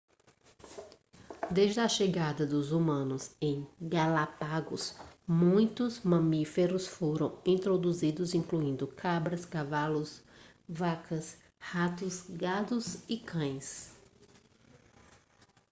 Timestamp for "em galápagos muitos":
3.39-6.01